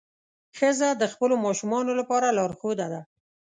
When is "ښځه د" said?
0.57-1.03